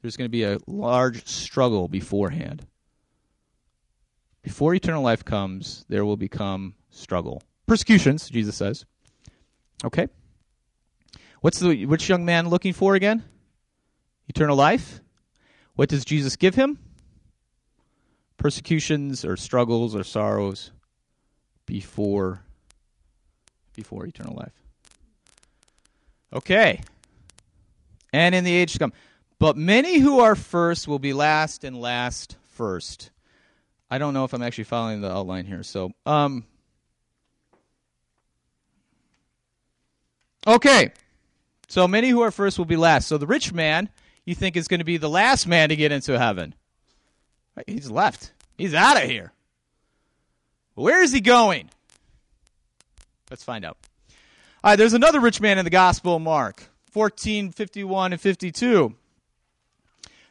[0.00, 2.66] there's going to be a large struggle beforehand.
[4.42, 7.42] Before eternal life comes, there will become struggle.
[7.66, 8.86] Persecutions, Jesus says.
[9.84, 10.08] Okay.
[11.40, 13.22] What's the which young man looking for again?
[14.26, 15.00] Eternal life.
[15.78, 16.76] What does Jesus give him?
[18.36, 20.72] Persecutions or struggles or sorrows
[21.66, 22.42] before
[23.76, 24.60] before eternal life.
[26.32, 26.80] Okay.
[28.12, 28.92] And in the age to come.
[29.38, 33.12] But many who are first will be last and last first.
[33.88, 35.62] I don't know if I'm actually following the outline here.
[35.62, 36.44] So, um,
[40.44, 40.90] okay.
[41.68, 43.06] So many who are first will be last.
[43.06, 43.90] So the rich man,
[44.28, 46.54] you think is going to be the last man to get into heaven.
[47.66, 48.32] He's left.
[48.58, 49.32] He's out of here.
[50.74, 51.70] Where is he going?
[53.30, 53.78] Let's find out.
[54.62, 58.94] All right, there's another rich man in the Gospel of Mark, 14, 51, and 52.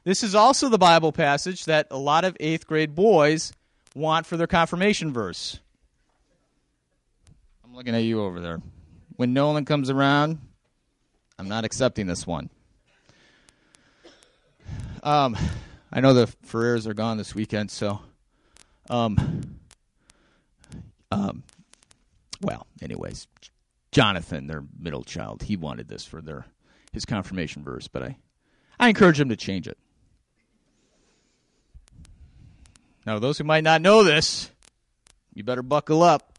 [0.03, 3.51] This is also the Bible passage that a lot of eighth grade boys
[3.95, 5.59] want for their confirmation verse.
[7.65, 8.61] I'm looking at you over there.
[9.15, 10.37] When Nolan comes around,
[11.39, 12.51] I'm not accepting this one.
[15.07, 15.37] Um,
[15.89, 18.01] I know the Ferrers are gone this weekend, so,
[18.89, 19.57] um,
[21.13, 21.43] um,
[22.41, 23.25] well, anyways,
[23.93, 26.45] Jonathan, their middle child, he wanted this for their
[26.91, 28.17] his confirmation verse, but I,
[28.81, 29.77] I encourage him to change it.
[33.05, 34.51] Now, those who might not know this,
[35.33, 36.37] you better buckle up.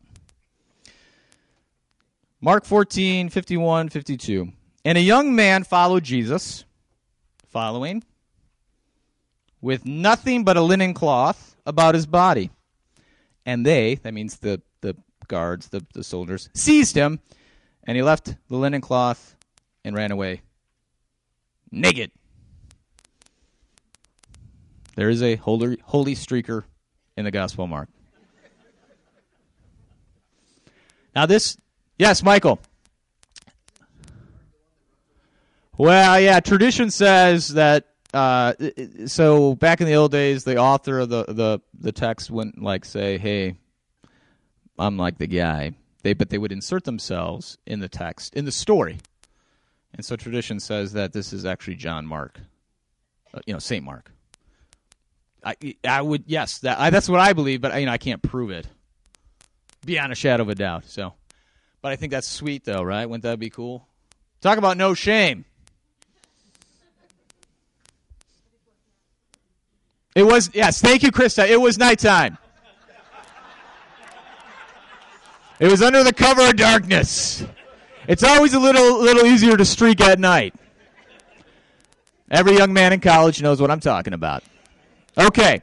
[2.42, 4.52] Mark 14, 51, 52.
[4.84, 6.66] And a young man followed Jesus,
[7.48, 8.02] following,
[9.60, 12.50] with nothing but a linen cloth about his body.
[13.44, 17.20] And they, that means the, the guards, the, the soldiers, seized him,
[17.84, 19.36] and he left the linen cloth
[19.84, 20.42] and ran away
[21.70, 22.10] naked.
[24.96, 26.64] There is a holy, holy streaker
[27.16, 27.88] in the Gospel Mark.
[31.14, 31.56] Now, this,
[31.98, 32.60] yes, Michael.
[35.76, 37.86] Well, yeah, tradition says that.
[38.14, 38.54] Uh,
[39.06, 42.84] so back in the old days, the author of the, the, the text wouldn't like
[42.84, 43.56] say, "Hey,
[44.78, 48.52] I'm like the guy." They but they would insert themselves in the text in the
[48.52, 48.98] story,
[49.92, 52.40] and so tradition says that this is actually John Mark,
[53.34, 54.10] uh, you know, Saint Mark.
[55.44, 58.22] I I would yes that I, that's what I believe, but you know I can't
[58.22, 58.66] prove it
[59.84, 60.84] beyond a shadow of a doubt.
[60.86, 61.14] So,
[61.82, 63.06] but I think that's sweet though, right?
[63.06, 63.86] Wouldn't that be cool?
[64.40, 65.44] Talk about no shame.
[70.18, 71.48] It was yes, thank you, Krista.
[71.48, 72.38] It was nighttime.
[75.60, 77.44] It was under the cover of darkness.
[78.08, 80.56] It's always a little little easier to streak at night.
[82.32, 84.42] Every young man in college knows what I'm talking about.
[85.16, 85.62] Okay.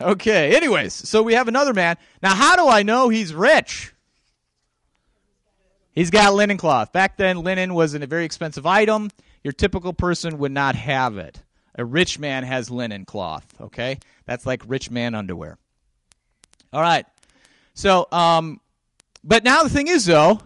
[0.00, 1.96] Okay, anyways, so we have another man.
[2.20, 3.94] Now, how do I know he's rich?
[5.92, 6.90] He's got linen cloth.
[6.90, 9.12] Back then, linen was a very expensive item.
[9.44, 11.42] Your typical person would not have it.
[11.74, 13.98] A rich man has linen cloth, okay?
[14.26, 15.58] That's like rich man underwear.
[16.72, 17.06] All right.
[17.74, 18.60] So, um,
[19.24, 20.40] but now the thing is, though,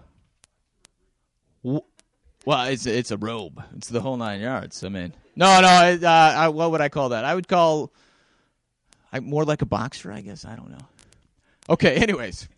[1.63, 3.63] well, it's it's a robe.
[3.77, 4.85] It's the whole nine yards.
[4.85, 5.69] I mean, no, no.
[5.69, 7.25] Uh, I, what would I call that?
[7.25, 7.93] I would call,
[9.13, 10.45] I more like a boxer, I guess.
[10.45, 10.87] I don't know.
[11.69, 11.97] Okay.
[11.97, 12.49] Anyways,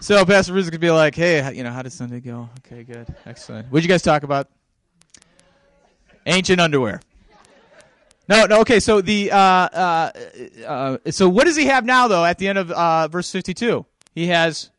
[0.00, 2.48] so Pastor Riz could be like, "Hey, you know, how did Sunday go?
[2.60, 3.70] Okay, good, excellent.
[3.70, 4.48] What'd you guys talk about?
[6.26, 7.00] Ancient underwear.
[8.28, 8.60] No, no.
[8.60, 10.12] Okay, so the uh, uh,
[10.66, 12.24] uh, so what does he have now though?
[12.24, 13.84] At the end of uh, verse fifty-two,
[14.14, 14.70] he has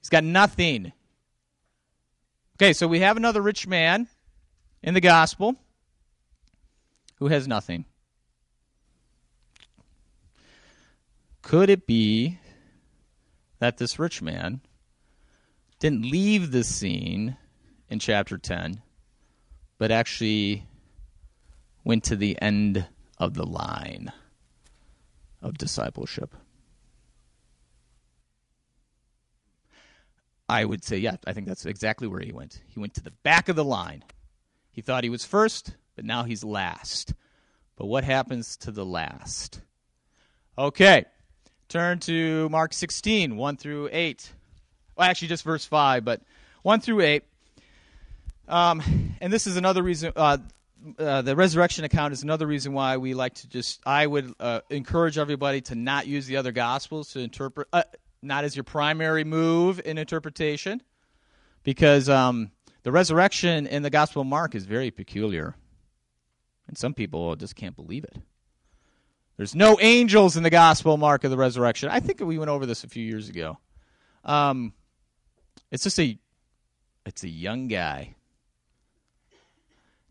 [0.00, 0.92] he's got nothing.
[2.56, 4.08] Okay, so we have another rich man
[4.82, 5.56] in the gospel
[7.16, 7.84] who has nothing.
[11.42, 12.38] Could it be
[13.62, 14.60] that this rich man
[15.78, 17.36] didn't leave the scene
[17.88, 18.82] in chapter 10,
[19.78, 20.66] but actually
[21.84, 22.84] went to the end
[23.18, 24.12] of the line
[25.40, 26.34] of discipleship?
[30.48, 32.60] I would say, yeah, I think that's exactly where he went.
[32.66, 34.02] He went to the back of the line.
[34.72, 37.14] He thought he was first, but now he's last.
[37.76, 39.60] But what happens to the last?
[40.58, 41.04] Okay,
[41.72, 44.32] turn to Mark 16, 1 through 8.
[44.94, 46.20] Well, actually, just verse 5, but
[46.62, 47.24] 1 through 8.
[48.46, 50.12] Um, and this is another reason.
[50.14, 50.36] Uh,
[50.98, 53.80] uh, the resurrection account is another reason why we like to just.
[53.86, 57.84] I would uh, encourage everybody to not use the other gospels to interpret, uh,
[58.20, 60.82] not as your primary move in interpretation,
[61.62, 62.50] because um,
[62.82, 65.54] the resurrection in the Gospel of Mark is very peculiar,
[66.66, 68.16] and some people just can't believe it.
[69.36, 71.88] There's no angels in the Gospel Mark of the resurrection.
[71.88, 73.58] I think we went over this a few years ago.
[74.24, 74.72] Um,
[75.70, 76.18] it's just a,
[77.06, 78.14] it's a young guy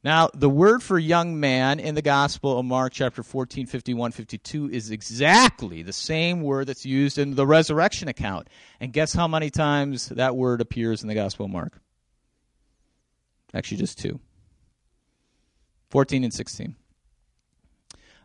[0.04, 4.72] now, the word for young man in the Gospel of Mark, chapter 14, 51, 52,
[4.72, 8.48] is exactly the same word that's used in the resurrection account.
[8.80, 11.80] And guess how many times that word appears in the Gospel of Mark?
[13.54, 14.20] Actually, just two
[15.92, 16.76] 14 and 16.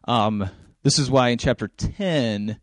[0.08, 0.48] Um,
[0.86, 2.60] this is why in chapter 10,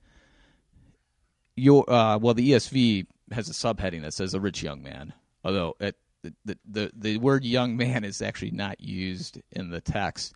[1.58, 5.12] your, uh, well, the ESV has a subheading that says a rich young man.
[5.44, 5.98] Although it,
[6.46, 10.34] the, the, the word young man is actually not used in the text.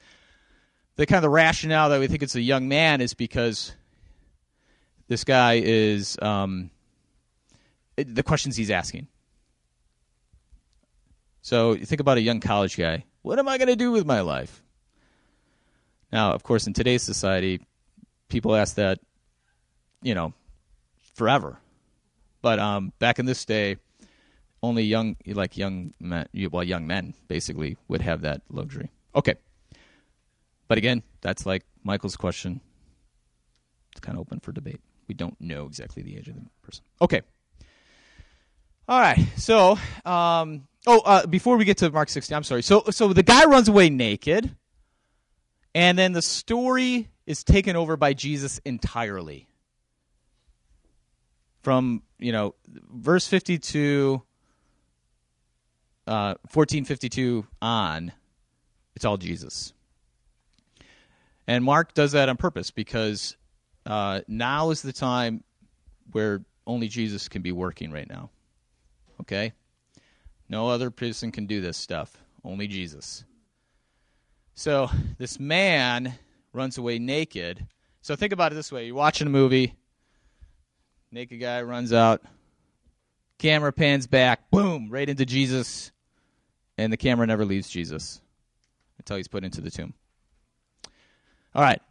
[0.98, 3.74] The kind of the rationale that we think it's a young man is because
[5.08, 6.72] this guy is um,
[7.96, 9.08] the questions he's asking.
[11.42, 13.06] So you think about a young college guy.
[13.22, 14.62] What am I going to do with my life?
[16.12, 17.62] Now, of course, in today's society,
[18.30, 19.00] people ask that,
[20.02, 20.34] you know,
[21.16, 21.60] forever.
[22.42, 23.78] But um, back in this day,
[24.62, 28.92] only young, like young men, well, young men basically would have that luxury.
[29.16, 29.36] Okay.
[30.68, 32.62] But again, that's like Michael's question.
[33.92, 34.82] It's kind of open for debate.
[35.08, 36.84] We don't know exactly the age of the person.
[37.02, 37.22] Okay.
[38.88, 39.20] All right.
[39.38, 42.64] So, um, oh, uh, before we get to Mark 16, I'm sorry.
[42.64, 44.56] So, so the guy runs away naked,
[45.74, 49.48] and then the story is taken over by Jesus entirely.
[51.62, 54.22] From you know, verse 52,
[56.08, 58.14] uh, 1452 on,
[58.96, 59.74] it's all Jesus.
[61.46, 63.36] And Mark does that on purpose because
[63.86, 65.44] uh, now is the time
[66.12, 68.30] where only Jesus can be working right now.
[69.22, 69.54] Okay?
[70.50, 73.26] No other person can do this stuff, only Jesus.
[74.56, 76.16] So this man
[76.58, 77.66] runs away naked.
[78.02, 79.76] So think about it this way you're watching a movie,
[81.12, 82.22] naked guy runs out,
[83.38, 85.92] camera pans back, boom, right into Jesus,
[86.78, 88.20] and the camera never leaves Jesus
[88.98, 89.94] until he's put into the tomb.
[91.56, 91.82] All right.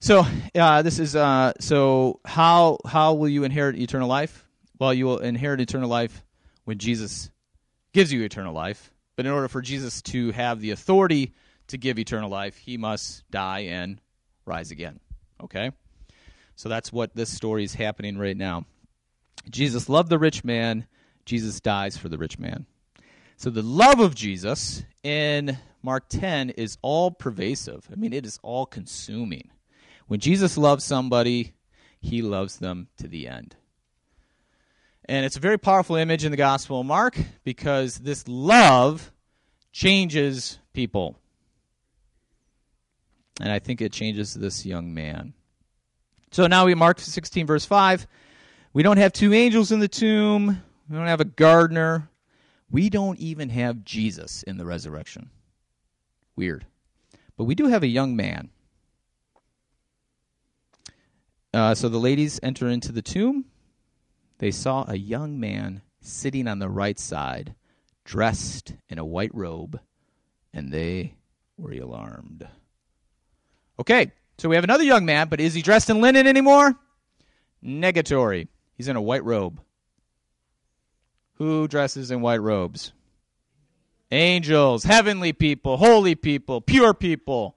[0.00, 4.44] So uh, this is uh, so how how will you inherit eternal life?
[4.78, 6.22] Well, you will inherit eternal life
[6.64, 7.30] when Jesus
[7.92, 8.92] gives you eternal life.
[9.16, 11.34] But in order for Jesus to have the authority
[11.68, 14.00] to give eternal life, he must die and
[14.44, 15.00] rise again.
[15.42, 15.70] Okay?
[16.56, 18.64] So that's what this story is happening right now.
[19.48, 20.86] Jesus loved the rich man,
[21.24, 22.66] Jesus dies for the rich man.
[23.36, 27.88] So the love of Jesus in Mark 10 is all pervasive.
[27.92, 29.50] I mean, it is all consuming.
[30.08, 31.54] When Jesus loves somebody,
[32.00, 33.54] he loves them to the end.
[35.04, 39.12] And it's a very powerful image in the Gospel of Mark because this love
[39.72, 41.16] changes people.
[43.40, 45.34] And I think it changes this young man.
[46.30, 48.06] So now we Mark 16, verse 5.
[48.72, 50.62] We don't have two angels in the tomb.
[50.88, 52.10] We don't have a gardener.
[52.70, 55.30] We don't even have Jesus in the resurrection.
[56.36, 56.66] Weird.
[57.36, 58.50] But we do have a young man.
[61.54, 63.46] Uh, so the ladies enter into the tomb.
[64.38, 67.54] They saw a young man sitting on the right side,
[68.04, 69.80] dressed in a white robe,
[70.52, 71.14] and they
[71.56, 72.46] were alarmed.
[73.80, 76.74] Okay, so we have another young man, but is he dressed in linen anymore?
[77.64, 78.48] Negatory.
[78.76, 79.60] He's in a white robe.
[81.34, 82.92] Who dresses in white robes?
[84.10, 87.56] Angels, heavenly people, holy people, pure people.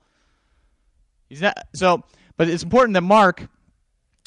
[1.30, 2.04] He's not so
[2.38, 3.48] but it's important that Mark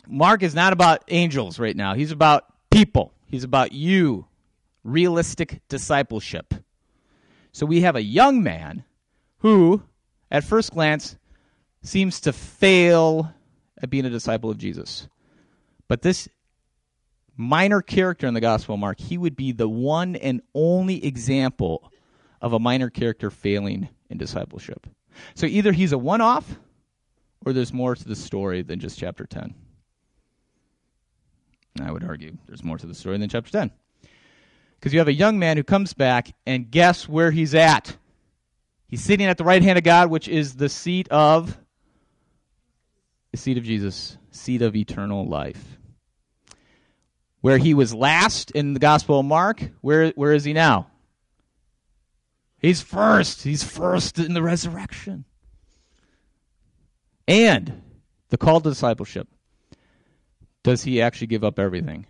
[0.06, 1.94] Mark is not about angels right now.
[1.94, 3.12] He's about people.
[3.26, 4.26] He's about you.
[4.82, 6.54] Realistic discipleship.
[7.52, 8.84] So we have a young man
[9.38, 9.82] who
[10.30, 11.16] at first glance
[11.84, 13.32] seems to fail
[13.80, 15.06] at being a disciple of Jesus.
[15.86, 16.28] But this
[17.36, 21.92] minor character in the Gospel of Mark, he would be the one and only example
[22.40, 24.86] of a minor character failing in discipleship.
[25.34, 26.58] So either he's a one off
[27.44, 29.54] or there's more to the story than just chapter 10.
[31.82, 33.70] I would argue there's more to the story than chapter 10.
[34.78, 37.96] Because you have a young man who comes back, and guess where he's at?
[38.86, 41.58] He's sitting at the right hand of God, which is the seat of
[43.34, 45.76] the seat of Jesus, seat of eternal life.
[47.40, 50.86] Where he was last in the Gospel of Mark, where where is he now?
[52.60, 53.42] He's first.
[53.42, 55.24] He's first in the resurrection.
[57.26, 57.82] And
[58.28, 59.26] the call to discipleship.
[60.62, 62.06] Does he actually give up everything?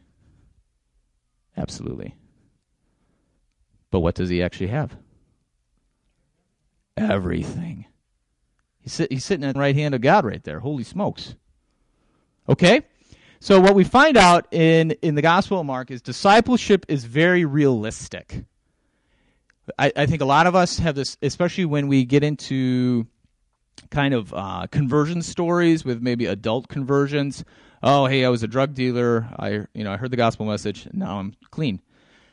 [1.57, 2.17] Absolutely.
[3.91, 4.95] But what does he actually have?
[6.99, 7.87] Everything.
[8.85, 10.61] He's, sit, he's sitting at the right hand of God right there.
[10.61, 11.35] Holy smokes.
[12.49, 12.83] Okay?
[13.41, 17.45] So what we find out in, in the Gospel of Mark is discipleship is very
[17.45, 18.45] realistic.
[19.79, 23.07] I, I think a lot of us have this, especially when we get into
[23.91, 27.45] kind of uh, conversion stories with maybe adult conversions.
[27.83, 29.27] Oh, hey, I was a drug dealer.
[29.39, 30.87] I, you know, I heard the gospel message.
[30.93, 31.81] Now I'm clean.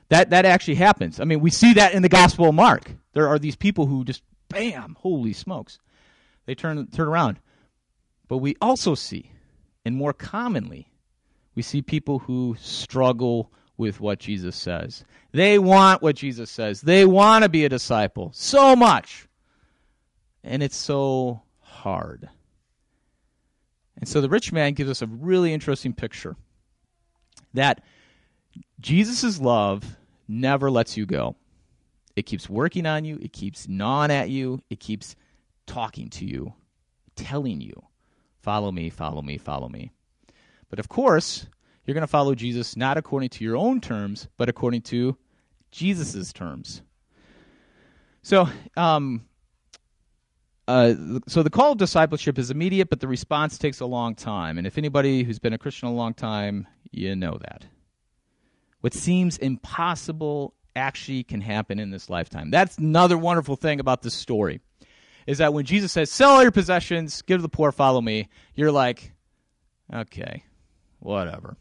[0.10, 1.22] That that actually happens.
[1.22, 2.92] I mean, we see that in the Gospel of Mark.
[3.14, 5.80] There are these people who just, bam, holy smokes,
[6.46, 7.40] they turn turn around.
[8.28, 9.32] But we also see,
[9.86, 10.88] and more commonly,
[11.56, 15.04] we see people who struggle with what Jesus says.
[15.32, 16.82] They want what Jesus says.
[16.82, 19.28] They want to be a disciple so much.
[20.44, 22.30] And it's so hard.
[23.98, 26.36] And so the rich man gives us a really interesting picture
[27.54, 27.84] that
[28.80, 31.36] Jesus' love never lets you go.
[32.16, 35.16] It keeps working on you, it keeps gnawing at you, it keeps
[35.68, 36.54] talking to you,
[37.16, 37.82] telling you,
[38.42, 39.92] follow me, follow me, follow me.
[40.70, 41.46] But of course,
[41.86, 45.18] you're going to follow Jesus not according to your own terms, but according to
[45.72, 46.82] Jesus' terms.
[48.24, 48.48] So,
[48.78, 49.26] um,
[50.68, 50.94] uh,
[51.28, 54.58] so the call of discipleship is immediate, but the response takes a long time.
[54.58, 57.66] And if anybody who's been a Christian a long time, you know that.
[58.82, 62.52] What seems impossible actually can happen in this lifetime.
[62.52, 64.62] That's another wonderful thing about this story.
[65.28, 68.30] Is that when Jesus says, "Sell all your possessions, give to the poor, follow me,"
[68.56, 69.14] you're like,
[69.94, 70.44] "Okay,
[71.00, 71.58] whatever."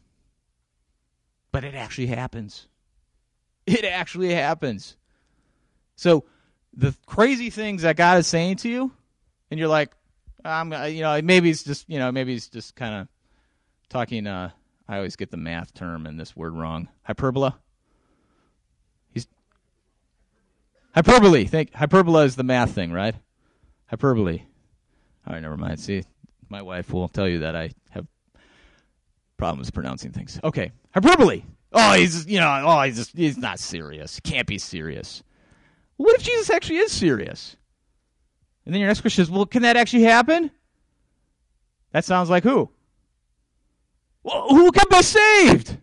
[1.52, 2.66] But it actually happens.
[3.66, 4.96] It actually happens.
[5.96, 6.24] So
[6.72, 8.92] the crazy things that God is saying to you,
[9.50, 9.92] and you're like,
[10.44, 13.08] I'm, you know, maybe he's just, you know, maybe he's just kind of
[13.88, 14.26] talking.
[14.26, 14.50] Uh,
[14.88, 16.88] I always get the math term and this word wrong.
[17.02, 17.58] Hyperbola.
[19.12, 19.26] He's
[20.94, 21.44] hyperbole.
[21.44, 23.14] Think hyperbola is the math thing, right?
[23.91, 24.41] Hyperbole.
[25.26, 25.80] All right, never mind.
[25.80, 26.05] See,
[26.49, 28.07] my wife will tell you that I have
[29.36, 30.38] problems pronouncing things.
[30.45, 31.43] Okay, hyperbole.
[31.72, 34.14] Oh, he's you know, oh, he's just, he's not serious.
[34.14, 35.24] He can't be serious.
[35.97, 37.57] What if Jesus actually is serious?
[38.64, 40.53] And then your next question is, well, can that actually happen?
[41.93, 42.70] That sounds like who?
[44.22, 45.76] Well, who can be saved?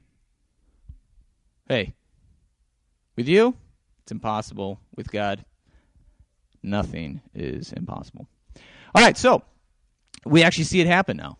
[1.68, 1.94] Hey,
[3.18, 3.54] with you,
[4.04, 4.80] it's impossible.
[4.96, 5.44] With God,
[6.68, 8.28] nothing is impossible.
[8.94, 9.44] All right, so
[10.26, 11.38] we actually see it happen now.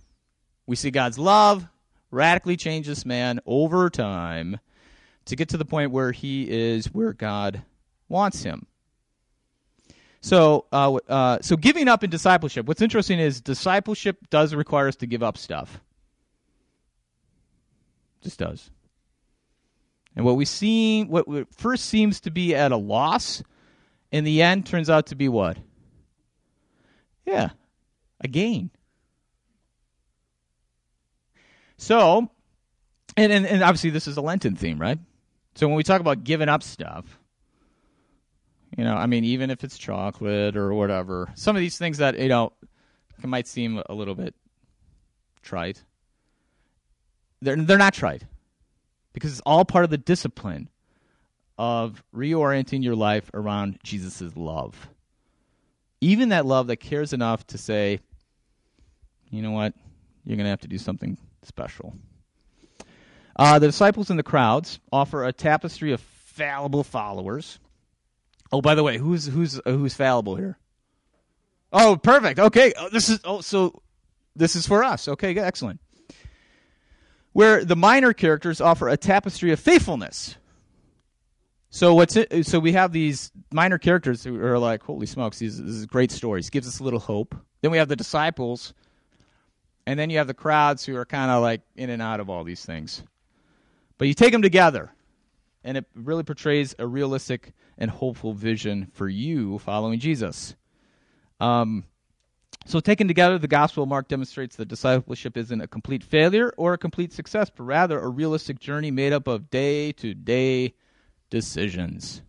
[0.66, 1.68] We see God's love
[2.12, 4.60] radically change this man over time
[5.26, 7.62] to get to the point where he is where God
[8.10, 8.66] wants him.
[10.22, 12.66] So, uh, uh, so giving up in discipleship.
[12.66, 15.80] What's interesting is discipleship does require us to give up stuff.
[18.22, 18.70] Just does.
[20.16, 23.44] And what we see, what first seems to be at a loss,
[24.12, 25.58] in the end turns out to be what?
[27.26, 27.50] Yeah,
[28.22, 28.72] a gain.
[31.78, 32.30] So,
[33.16, 34.98] and, and, and obviously this is a Lenten theme, right?
[35.56, 37.20] So when we talk about giving up stuff,
[38.78, 42.20] you know, I mean, even if it's chocolate or whatever, some of these things that
[42.20, 42.54] you know
[43.24, 44.36] might seem a little bit
[45.42, 45.84] trite.
[47.42, 48.24] They're they're not trite
[49.14, 50.70] because it's all part of the discipline
[51.58, 54.90] of reorienting your life around Jesus' love.
[56.02, 58.00] Even that love that cares enough to say,
[59.32, 59.74] you know what,
[60.24, 61.94] you're going to have to do something special.
[63.36, 67.60] Uh, the disciples and the crowds offer a tapestry of fallible followers
[68.52, 70.58] Oh, by the way, who's who's uh, who's fallible here?
[71.74, 72.40] Oh, perfect.
[72.40, 73.82] Okay, oh, this is oh so
[74.36, 75.08] this is for us.
[75.08, 75.82] Okay, excellent.
[77.34, 80.38] Where the minor characters offer a tapestry of faithfulness.
[81.70, 82.46] So what's it?
[82.46, 86.12] So we have these minor characters who are like, holy smokes, these this is great
[86.12, 86.50] stories.
[86.50, 87.36] Gives us a little hope.
[87.62, 88.74] Then we have the disciples,
[89.86, 92.30] and then you have the crowds who are kind of like in and out of
[92.30, 93.04] all these things.
[93.98, 94.92] But you take them together,
[95.64, 100.56] and it really portrays a realistic and hopeful vision for you following Jesus.
[101.40, 101.86] Um,
[102.66, 106.74] so, taken together, the Gospel of Mark demonstrates that discipleship isn't a complete failure or
[106.74, 110.74] a complete success, but rather a realistic journey made up of day to day
[111.30, 112.22] decisions.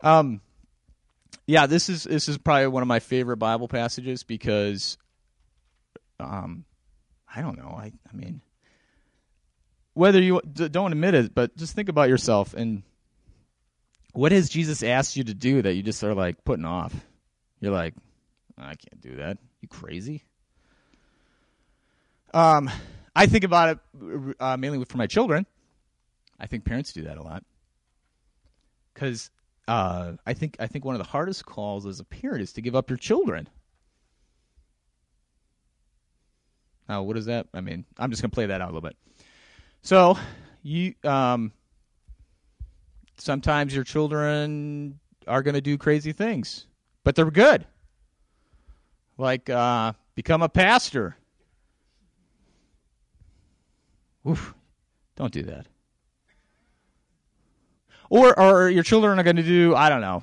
[0.00, 0.40] Um,
[1.46, 4.98] yeah, this is this is probably one of my favorite Bible passages because,
[6.18, 6.64] um,
[7.32, 7.74] I don't know.
[7.76, 8.40] I I mean,
[9.94, 12.82] whether you don't admit it, but just think about yourself and
[14.12, 16.94] what has Jesus asked you to do that you just are like putting off?
[17.60, 17.94] You're like,
[18.58, 19.38] I can't do that.
[19.60, 20.24] You crazy?
[22.32, 22.70] Um,
[23.14, 25.46] I think about it uh, mainly for my children.
[26.40, 27.44] I think parents do that a lot
[28.96, 29.30] because
[29.68, 32.62] uh, I think I think one of the hardest calls as a parent is to
[32.62, 33.46] give up your children.
[36.88, 37.46] Now, what does that?
[37.52, 38.96] I mean, I'm just gonna play that out a little bit.
[39.82, 40.16] So,
[40.62, 41.52] you um,
[43.18, 46.66] sometimes your children are to do crazy things,
[47.04, 47.66] but they're good.
[49.18, 51.16] Like uh, become a pastor.
[54.26, 54.54] Oof,
[55.16, 55.66] don't do that.
[58.08, 60.22] Or, or your children are going to do, I don't know,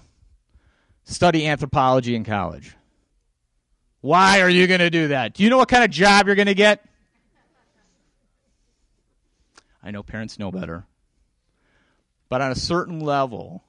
[1.04, 2.76] study anthropology in college.
[4.02, 5.34] Why are you going to do that?
[5.34, 6.86] Do you know what kind of job you're going to get?
[9.84, 10.86] I know parents know better.
[12.30, 13.64] But on a certain level,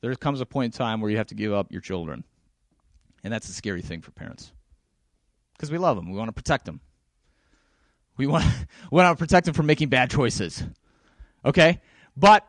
[0.00, 2.24] there comes a point in time where you have to give up your children.
[3.22, 4.52] And that's a scary thing for parents.
[5.54, 6.80] Because we love them, we want to protect them.
[8.16, 8.44] We want
[8.90, 10.62] we want to protect them from making bad choices.
[11.44, 11.80] Okay,
[12.16, 12.46] but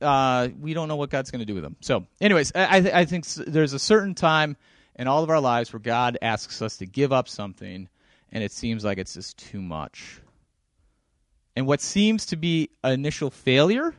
[0.00, 1.76] uh, we don't know what God's going to do with them.
[1.80, 4.56] So, anyways, I th- I think there's a certain time
[4.96, 7.88] in all of our lives where God asks us to give up something,
[8.32, 10.20] and it seems like it's just too much.
[11.56, 13.94] And what seems to be an initial failure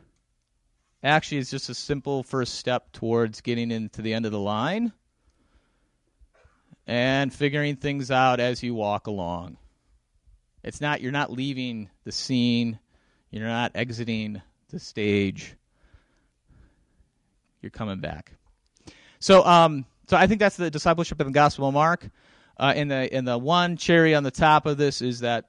[1.02, 4.92] actually is just a simple first step towards getting into the end of the line
[6.86, 9.56] and figuring things out as you walk along.
[10.62, 12.78] It's not you're not leaving the scene,
[13.30, 15.56] you're not exiting the stage.
[17.62, 18.32] You're coming back.
[19.18, 22.10] So um so I think that's the discipleship in the Gospel of Mark.
[22.58, 25.46] Uh, and the and the one cherry on the top of this is that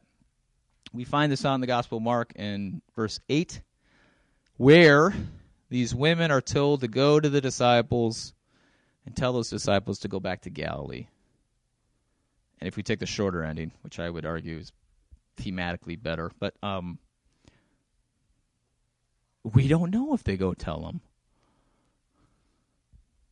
[0.93, 3.61] we find this on the Gospel of Mark in verse eight,
[4.57, 5.13] where
[5.69, 8.33] these women are told to go to the disciples
[9.05, 11.07] and tell those disciples to go back to Galilee.
[12.61, 14.71] And if we take the shorter ending, which I would argue is
[15.37, 16.99] thematically better, but um,
[19.43, 21.01] we don't know if they go tell them,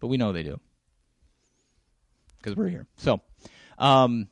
[0.02, 0.60] but we know they do
[2.40, 2.88] because we're here.
[2.98, 3.22] So,
[3.78, 4.28] um,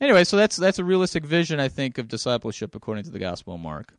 [0.00, 3.54] anyway, so that's that's a realistic vision, I think, of discipleship according to the Gospel
[3.54, 3.92] of Mark.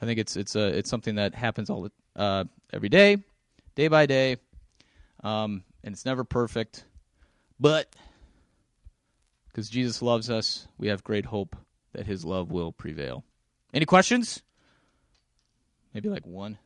[0.00, 3.16] I think it's it's a it's something that happens all uh, every day,
[3.74, 4.36] day by day,
[5.24, 6.84] um, and it's never perfect,
[7.58, 7.92] but
[9.48, 11.56] because Jesus loves us, we have great hope
[11.92, 13.24] that His love will prevail.
[13.74, 14.42] Any questions?
[15.92, 16.58] Maybe like one.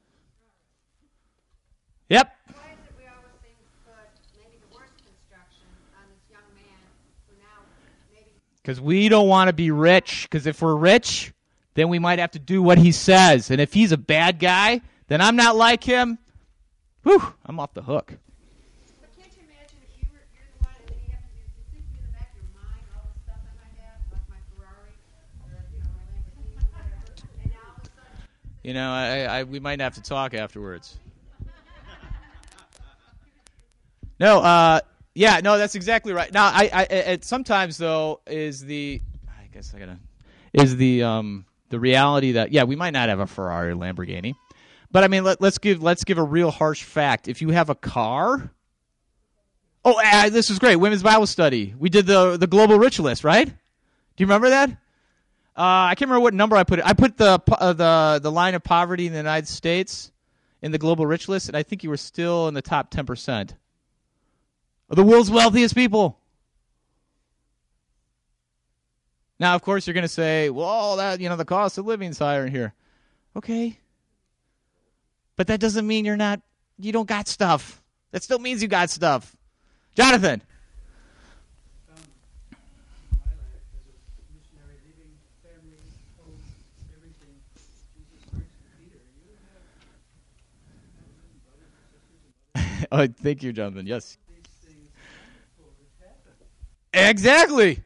[2.10, 2.36] Yep.
[2.52, 3.94] Why is it we always seem to put
[4.36, 6.80] maybe the worst construction on this young man
[7.28, 7.64] who now
[8.12, 8.30] maybe
[8.62, 10.28] Because we don't want to be rich.
[10.28, 11.32] Because if we're rich,
[11.74, 13.50] then we might have to do what he says.
[13.50, 16.18] And if he's a bad guy, then I'm not like him.
[17.04, 18.12] Whew, I'm off the hook.
[18.12, 18.18] You
[19.48, 22.04] imagine if you were you're the one and then you have to you think in
[22.04, 24.92] the back of your mind all the stuff I might have, like my Ferrari
[25.40, 27.00] or you know, my Lamborghini, whatever,
[27.40, 28.28] and now all of a sudden
[28.62, 30.96] You know, I, I we might have to talk afterwards.
[34.20, 34.80] No, uh,
[35.14, 36.32] yeah, no, that's exactly right.
[36.32, 39.98] Now, I, I, it, sometimes though is the, I guess I gotta,
[40.52, 44.34] is the, um, the reality that yeah, we might not have a Ferrari or Lamborghini,
[44.90, 47.26] but I mean, let, let's give let's give a real harsh fact.
[47.26, 48.52] If you have a car,
[49.84, 50.76] oh, uh, this is great.
[50.76, 51.74] Women's Bible study.
[51.76, 53.46] We did the the global rich list, right?
[53.46, 53.52] Do
[54.18, 54.70] you remember that?
[54.70, 56.86] Uh, I can't remember what number I put it.
[56.86, 60.12] I put the uh, the the line of poverty in the United States
[60.62, 63.04] in the global rich list, and I think you were still in the top ten
[63.04, 63.54] percent
[64.90, 66.18] of the world's wealthiest people.
[69.38, 72.10] Now, of course, you're going to say, "Well, that you know the cost of living
[72.10, 72.72] is higher here."
[73.36, 73.78] Okay,
[75.36, 76.40] but that doesn't mean you're not.
[76.78, 77.82] You don't got stuff.
[78.12, 79.34] That still means you got stuff.
[79.94, 80.40] Jonathan.
[92.92, 93.86] oh, thank you, Jonathan.
[93.86, 94.16] Yes.
[94.28, 94.88] these things
[95.56, 96.02] before it happened.
[96.02, 96.02] Exactly.
[96.02, 96.12] We went to live in another part of the world.
[96.12, 96.32] We were adopted.
[96.32, 97.76] We were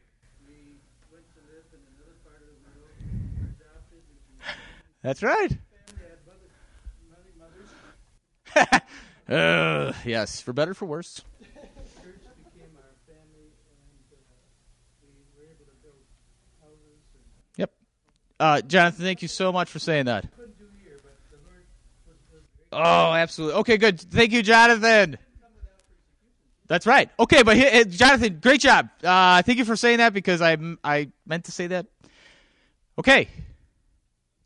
[5.01, 5.57] That's right.
[9.29, 11.21] Uh, yes, for better, for worse.
[17.57, 17.71] Yep.
[18.39, 20.25] Uh, Jonathan, thank you so much for saying that.
[22.71, 23.59] Oh, absolutely.
[23.59, 24.01] Okay, good.
[24.01, 25.19] Thank you, Jonathan.
[26.69, 27.09] That's right.
[27.19, 28.89] Okay, but eh, Jonathan, great job.
[29.03, 31.87] Uh, thank you for saying that because I I meant to say that.
[32.97, 33.27] Okay.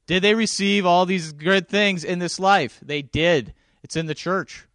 [0.07, 2.79] Did they receive all these good things in this life?
[2.81, 3.53] They did.
[3.83, 4.65] It's in the church.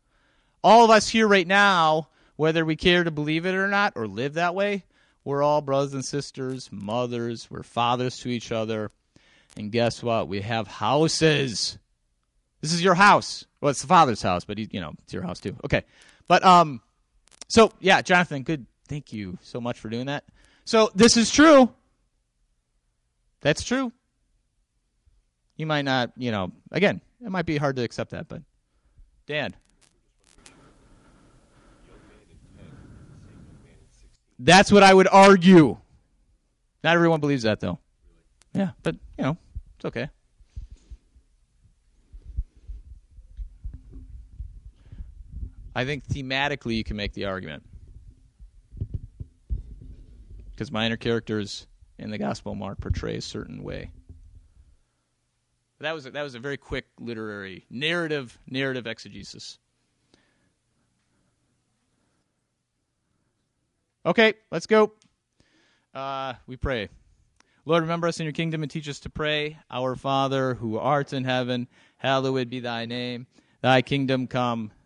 [0.62, 4.06] All of us here right now, whether we care to believe it or not or
[4.06, 4.84] live that way,
[5.24, 8.90] we're all brothers and sisters, mothers, we're fathers to each other.
[9.56, 10.28] And guess what?
[10.28, 11.78] We have houses.
[12.60, 13.46] This is your house.
[13.60, 15.56] Well, it's the father's house, but he, you know, it's your house too.
[15.64, 15.84] Okay,
[16.26, 16.80] but um,
[17.48, 18.66] so yeah, Jonathan, good.
[18.88, 20.24] Thank you so much for doing that.
[20.64, 21.70] So this is true.
[23.40, 23.92] That's true.
[25.56, 28.42] You might not, you know, again, it might be hard to accept that, but
[29.26, 29.54] Dan.
[34.38, 35.76] That's what I would argue.
[36.84, 37.78] Not everyone believes that, though.
[38.54, 39.36] Yeah, but you know,
[39.76, 40.08] it's okay.
[45.78, 47.62] I think thematically you can make the argument
[50.50, 51.68] because minor characters
[52.00, 53.92] in the Gospel Mark portray a certain way.
[55.78, 59.60] That was a, that was a very quick literary narrative narrative exegesis.
[64.04, 64.94] Okay, let's go.
[65.94, 66.88] Uh, we pray.
[67.64, 69.58] Lord, remember us in your kingdom and teach us to pray.
[69.70, 71.68] Our Father, who art in heaven,
[71.98, 73.28] hallowed be thy name.
[73.60, 74.72] Thy kingdom come,